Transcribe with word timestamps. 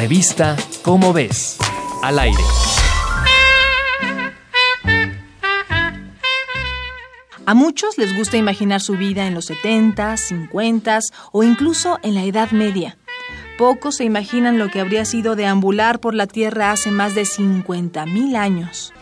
Revista 0.00 0.56
Cómo 0.80 1.12
ves, 1.12 1.58
al 2.02 2.18
aire. 2.18 2.42
A 7.44 7.52
muchos 7.52 7.98
les 7.98 8.16
gusta 8.16 8.38
imaginar 8.38 8.80
su 8.80 8.96
vida 8.96 9.26
en 9.26 9.34
los 9.34 9.44
70, 9.44 10.16
50 10.16 11.00
o 11.32 11.42
incluso 11.42 11.98
en 12.02 12.14
la 12.14 12.24
Edad 12.24 12.50
Media. 12.52 12.96
Pocos 13.58 13.96
se 13.96 14.04
imaginan 14.04 14.58
lo 14.58 14.70
que 14.70 14.80
habría 14.80 15.04
sido 15.04 15.36
deambular 15.36 16.00
por 16.00 16.14
la 16.14 16.26
Tierra 16.26 16.70
hace 16.70 16.90
más 16.90 17.14
de 17.14 17.24
50.000 17.24 18.36
años. 18.36 18.94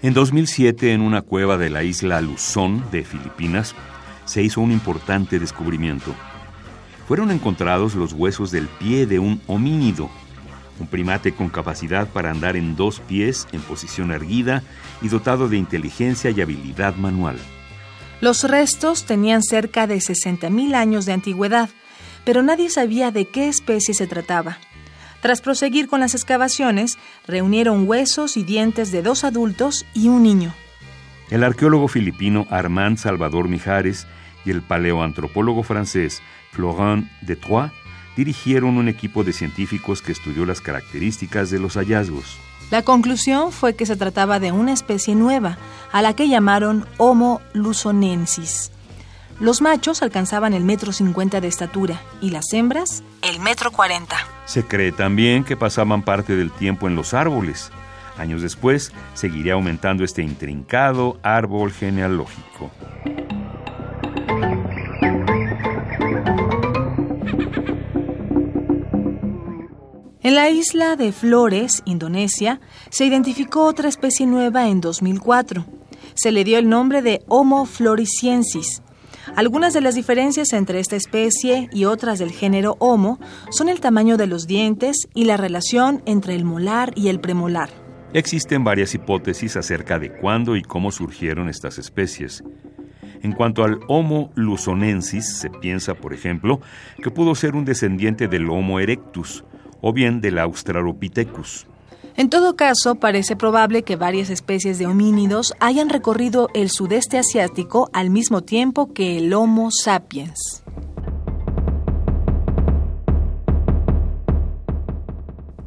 En 0.00 0.14
2007, 0.14 0.92
en 0.92 1.00
una 1.00 1.22
cueva 1.22 1.58
de 1.58 1.70
la 1.70 1.82
isla 1.82 2.20
Luzón 2.20 2.84
de 2.92 3.02
Filipinas, 3.02 3.74
se 4.26 4.42
hizo 4.42 4.60
un 4.60 4.70
importante 4.70 5.40
descubrimiento. 5.40 6.14
Fueron 7.08 7.32
encontrados 7.32 7.96
los 7.96 8.12
huesos 8.12 8.52
del 8.52 8.68
pie 8.68 9.06
de 9.06 9.18
un 9.18 9.40
homínido, 9.48 10.08
un 10.78 10.86
primate 10.86 11.32
con 11.32 11.48
capacidad 11.48 12.06
para 12.06 12.30
andar 12.30 12.56
en 12.56 12.76
dos 12.76 13.00
pies 13.00 13.48
en 13.50 13.60
posición 13.60 14.12
erguida 14.12 14.62
y 15.02 15.08
dotado 15.08 15.48
de 15.48 15.56
inteligencia 15.56 16.30
y 16.30 16.40
habilidad 16.40 16.94
manual. 16.94 17.36
Los 18.20 18.44
restos 18.44 19.04
tenían 19.04 19.42
cerca 19.42 19.88
de 19.88 19.96
60.000 19.96 20.76
años 20.76 21.06
de 21.06 21.12
antigüedad, 21.14 21.70
pero 22.24 22.44
nadie 22.44 22.70
sabía 22.70 23.10
de 23.10 23.24
qué 23.24 23.48
especie 23.48 23.94
se 23.94 24.06
trataba. 24.06 24.58
Tras 25.20 25.40
proseguir 25.40 25.88
con 25.88 26.00
las 26.00 26.14
excavaciones, 26.14 26.98
reunieron 27.26 27.88
huesos 27.88 28.36
y 28.36 28.44
dientes 28.44 28.92
de 28.92 29.02
dos 29.02 29.24
adultos 29.24 29.84
y 29.94 30.08
un 30.08 30.22
niño. 30.22 30.54
El 31.30 31.44
arqueólogo 31.44 31.88
filipino 31.88 32.46
Armand 32.50 32.98
Salvador 32.98 33.48
Mijares 33.48 34.06
y 34.44 34.50
el 34.50 34.62
paleoantropólogo 34.62 35.62
francés 35.62 36.22
Florent 36.52 37.10
de 37.20 37.36
Troyes 37.36 37.72
dirigieron 38.16 38.78
un 38.78 38.88
equipo 38.88 39.24
de 39.24 39.32
científicos 39.32 40.02
que 40.02 40.12
estudió 40.12 40.46
las 40.46 40.60
características 40.60 41.50
de 41.50 41.58
los 41.58 41.74
hallazgos. 41.74 42.36
La 42.70 42.82
conclusión 42.82 43.52
fue 43.52 43.74
que 43.74 43.86
se 43.86 43.96
trataba 43.96 44.40
de 44.40 44.52
una 44.52 44.72
especie 44.72 45.14
nueva, 45.14 45.58
a 45.92 46.02
la 46.02 46.14
que 46.14 46.28
llamaron 46.28 46.86
Homo 46.98 47.40
luzonensis. 47.52 48.72
Los 49.40 49.62
machos 49.62 50.02
alcanzaban 50.02 50.52
el 50.52 50.64
metro 50.64 50.92
cincuenta 50.92 51.40
de 51.40 51.48
estatura 51.48 52.00
y 52.20 52.30
las 52.30 52.52
hembras 52.52 53.02
el 53.22 53.40
metro 53.40 53.70
cuarenta. 53.70 54.16
Se 54.48 54.64
cree 54.64 54.92
también 54.92 55.44
que 55.44 55.58
pasaban 55.58 56.02
parte 56.02 56.34
del 56.34 56.50
tiempo 56.50 56.88
en 56.88 56.96
los 56.96 57.12
árboles. 57.12 57.70
Años 58.16 58.40
después, 58.40 58.92
seguiría 59.12 59.52
aumentando 59.52 60.04
este 60.04 60.22
intrincado 60.22 61.20
árbol 61.22 61.70
genealógico. 61.70 62.70
En 70.22 70.34
la 70.34 70.48
isla 70.48 70.96
de 70.96 71.12
Flores, 71.12 71.82
Indonesia, 71.84 72.58
se 72.88 73.04
identificó 73.04 73.66
otra 73.66 73.90
especie 73.90 74.26
nueva 74.26 74.68
en 74.68 74.80
2004. 74.80 75.66
Se 76.14 76.32
le 76.32 76.44
dio 76.44 76.56
el 76.56 76.70
nombre 76.70 77.02
de 77.02 77.22
Homo 77.28 77.66
floresiensis 77.66 78.80
algunas 79.36 79.72
de 79.72 79.80
las 79.80 79.94
diferencias 79.94 80.52
entre 80.52 80.80
esta 80.80 80.96
especie 80.96 81.68
y 81.72 81.84
otras 81.84 82.18
del 82.18 82.30
género 82.30 82.76
Homo 82.78 83.18
son 83.50 83.68
el 83.68 83.80
tamaño 83.80 84.16
de 84.16 84.26
los 84.26 84.46
dientes 84.46 85.08
y 85.14 85.24
la 85.24 85.36
relación 85.36 86.02
entre 86.06 86.34
el 86.34 86.44
molar 86.44 86.92
y 86.96 87.08
el 87.08 87.20
premolar. 87.20 87.70
Existen 88.14 88.64
varias 88.64 88.94
hipótesis 88.94 89.56
acerca 89.56 89.98
de 89.98 90.10
cuándo 90.10 90.56
y 90.56 90.62
cómo 90.62 90.90
surgieron 90.90 91.48
estas 91.48 91.78
especies. 91.78 92.42
En 93.22 93.32
cuanto 93.32 93.64
al 93.64 93.80
Homo 93.88 94.30
luzonensis, 94.34 95.36
se 95.36 95.50
piensa, 95.50 95.94
por 95.94 96.14
ejemplo, 96.14 96.60
que 97.02 97.10
pudo 97.10 97.34
ser 97.34 97.54
un 97.54 97.64
descendiente 97.64 98.28
del 98.28 98.48
Homo 98.48 98.80
erectus 98.80 99.44
o 99.80 99.92
bien 99.92 100.20
del 100.20 100.38
Australopithecus. 100.38 101.66
En 102.18 102.30
todo 102.30 102.56
caso, 102.56 102.96
parece 102.96 103.36
probable 103.36 103.84
que 103.84 103.94
varias 103.94 104.28
especies 104.28 104.76
de 104.80 104.88
homínidos 104.88 105.54
hayan 105.60 105.88
recorrido 105.88 106.48
el 106.52 106.68
sudeste 106.68 107.16
asiático 107.16 107.90
al 107.92 108.10
mismo 108.10 108.42
tiempo 108.42 108.92
que 108.92 109.18
el 109.18 109.32
Homo 109.32 109.70
sapiens. 109.70 110.64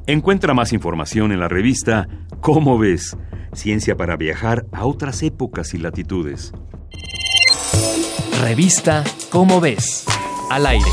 Encuentra 0.05 0.53
más 0.53 0.73
información 0.73 1.31
en 1.31 1.39
la 1.39 1.47
revista 1.47 2.09
¿Cómo 2.41 2.77
ves? 2.77 3.15
Ciencia 3.53 3.95
para 3.95 4.17
viajar 4.17 4.65
a 4.73 4.85
otras 4.85 5.23
épocas 5.23 5.73
y 5.73 5.77
latitudes. 5.77 6.51
Revista 8.41 9.05
¿Cómo 9.29 9.61
ves? 9.61 10.05
Al 10.49 10.65
aire. 10.65 10.91